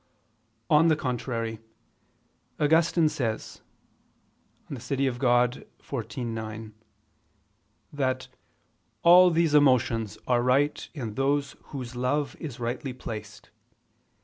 On 0.67 0.87
the 0.87 0.95
contrary, 0.95 1.59
Augustine 2.59 3.07
says 3.07 3.61
(De 4.67 4.79
Civ. 4.79 4.97
Dei 4.97 5.11
xiv, 5.79 6.25
9) 6.25 6.73
that 7.93 8.27
"all 9.03 9.29
these 9.29 9.53
emotions 9.53 10.17
are 10.25 10.41
right 10.41 10.89
in 10.95 11.13
those 11.13 11.55
whose 11.65 11.95
love 11.95 12.35
is 12.39 12.59
rightly 12.59 12.93
placed 12.93 13.51